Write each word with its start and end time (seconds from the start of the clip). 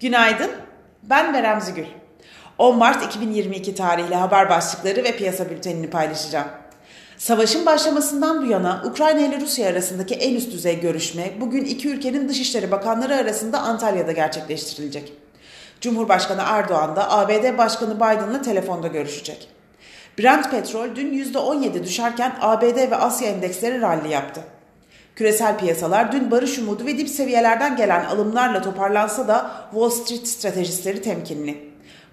Günaydın, 0.00 0.50
ben 1.02 1.34
Berem 1.34 1.60
Zügül. 1.60 1.86
10 2.58 2.76
Mart 2.78 3.04
2022 3.04 3.74
tarihli 3.74 4.14
haber 4.14 4.50
başlıkları 4.50 5.04
ve 5.04 5.16
piyasa 5.16 5.50
bültenini 5.50 5.90
paylaşacağım. 5.90 6.48
Savaşın 7.18 7.66
başlamasından 7.66 8.42
bu 8.42 8.46
yana 8.50 8.82
Ukrayna 8.84 9.20
ile 9.20 9.40
Rusya 9.40 9.68
arasındaki 9.68 10.14
en 10.14 10.34
üst 10.34 10.52
düzey 10.52 10.80
görüşme 10.80 11.32
bugün 11.40 11.64
iki 11.64 11.88
ülkenin 11.88 12.28
dışişleri 12.28 12.70
bakanları 12.70 13.16
arasında 13.16 13.60
Antalya'da 13.60 14.12
gerçekleştirilecek. 14.12 15.12
Cumhurbaşkanı 15.80 16.42
Erdoğan 16.46 16.96
da 16.96 17.10
ABD 17.10 17.58
Başkanı 17.58 17.96
Biden'la 17.96 18.42
telefonda 18.42 18.86
görüşecek. 18.86 19.48
Brent 20.18 20.50
petrol 20.50 20.96
dün 20.96 21.24
%17 21.24 21.84
düşerken 21.84 22.36
ABD 22.40 22.90
ve 22.90 22.96
Asya 22.96 23.28
endeksleri 23.28 23.80
rally 23.80 24.08
yaptı. 24.08 24.40
Küresel 25.16 25.58
piyasalar 25.58 26.12
dün 26.12 26.30
barış 26.30 26.58
umudu 26.58 26.86
ve 26.86 26.98
dip 26.98 27.08
seviyelerden 27.08 27.76
gelen 27.76 28.04
alımlarla 28.04 28.62
toparlansa 28.62 29.28
da 29.28 29.50
Wall 29.70 29.90
Street 29.90 30.28
stratejistleri 30.28 31.02
temkinli. 31.02 31.70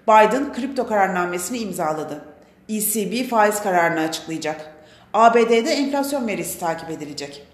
Biden 0.08 0.52
kripto 0.52 0.86
kararnamesini 0.86 1.58
imzaladı. 1.58 2.24
ECB 2.68 3.28
faiz 3.30 3.62
kararını 3.62 4.00
açıklayacak. 4.00 4.70
ABD'de 5.14 5.70
enflasyon 5.70 6.28
verisi 6.28 6.60
takip 6.60 6.90
edilecek. 6.90 7.46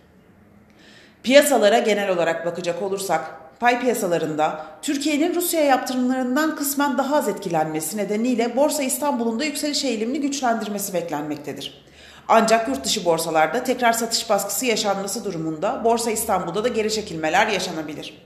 Piyasalara 1.22 1.78
genel 1.78 2.10
olarak 2.10 2.46
bakacak 2.46 2.82
olursak, 2.82 3.30
pay 3.60 3.80
piyasalarında 3.80 4.66
Türkiye'nin 4.82 5.34
Rusya 5.34 5.64
yaptırımlarından 5.64 6.56
kısmen 6.56 6.98
daha 6.98 7.16
az 7.16 7.28
etkilenmesi 7.28 7.96
nedeniyle 7.96 8.56
Borsa 8.56 8.82
İstanbul'un 8.82 9.40
da 9.40 9.44
yükseliş 9.44 9.84
eğilimini 9.84 10.20
güçlendirmesi 10.20 10.94
beklenmektedir. 10.94 11.89
Ancak 12.28 12.68
yurt 12.68 12.84
dışı 12.84 13.04
borsalarda 13.04 13.64
tekrar 13.64 13.92
satış 13.92 14.30
baskısı 14.30 14.66
yaşanması 14.66 15.24
durumunda 15.24 15.84
Borsa 15.84 16.10
İstanbul'da 16.10 16.64
da 16.64 16.68
geri 16.68 16.92
çekilmeler 16.92 17.46
yaşanabilir. 17.46 18.22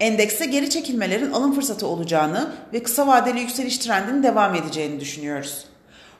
Endekste 0.00 0.46
geri 0.46 0.70
çekilmelerin 0.70 1.32
alım 1.32 1.54
fırsatı 1.54 1.86
olacağını 1.86 2.54
ve 2.72 2.82
kısa 2.82 3.06
vadeli 3.06 3.40
yükseliş 3.40 3.78
trendinin 3.78 4.22
devam 4.22 4.54
edeceğini 4.54 5.00
düşünüyoruz. 5.00 5.64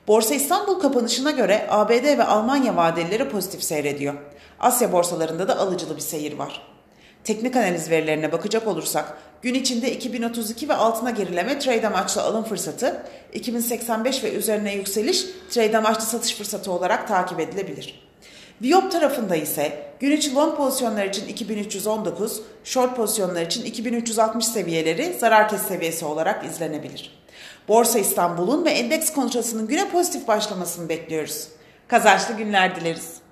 Borsa 0.07 0.35
İstanbul 0.35 0.79
kapanışına 0.79 1.31
göre 1.31 1.67
ABD 1.69 2.17
ve 2.17 2.23
Almanya 2.23 2.75
vadeleri 2.75 3.29
pozitif 3.29 3.63
seyrediyor. 3.63 4.13
Asya 4.59 4.91
borsalarında 4.91 5.47
da 5.47 5.59
alıcılı 5.59 5.95
bir 5.95 6.01
seyir 6.01 6.37
var. 6.37 6.74
Teknik 7.25 7.55
analiz 7.55 7.89
verilerine 7.89 8.31
bakacak 8.31 8.67
olursak 8.67 9.17
gün 9.41 9.53
içinde 9.53 9.91
2032 9.91 10.69
ve 10.69 10.73
altına 10.73 11.09
gerileme 11.09 11.59
trade 11.59 11.87
amaçlı 11.87 12.21
alım 12.21 12.43
fırsatı, 12.43 13.03
2085 13.33 14.23
ve 14.23 14.33
üzerine 14.33 14.75
yükseliş 14.75 15.25
trade 15.49 15.77
amaçlı 15.77 16.01
satış 16.01 16.35
fırsatı 16.35 16.71
olarak 16.71 17.07
takip 17.07 17.39
edilebilir. 17.39 18.05
Viyop 18.61 18.91
tarafında 18.91 19.35
ise 19.35 19.83
gün 19.99 20.11
içi 20.11 20.35
long 20.35 20.57
pozisyonlar 20.57 21.05
için 21.05 21.27
2319, 21.27 22.41
short 22.63 22.95
pozisyonlar 22.95 23.41
için 23.41 23.65
2360 23.65 24.45
seviyeleri 24.45 25.13
zarar 25.19 25.49
kes 25.49 25.61
seviyesi 25.61 26.05
olarak 26.05 26.45
izlenebilir. 26.45 27.19
Borsa 27.67 27.99
İstanbul'un 27.99 28.65
ve 28.65 28.69
endeks 28.69 29.13
kontrasının 29.13 29.67
güne 29.67 29.89
pozitif 29.89 30.27
başlamasını 30.27 30.89
bekliyoruz. 30.89 31.47
Kazançlı 31.87 32.37
günler 32.37 32.75
dileriz. 32.75 33.24